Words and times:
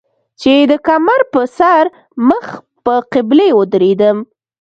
چې 0.41 0.53
د 0.71 0.73
کمر 0.87 1.21
پۀ 1.31 1.41
سر 1.57 1.85
مخ 2.29 2.45
پۀ 2.83 2.95
قبله 3.13 3.45
ودرېدم 3.59 4.17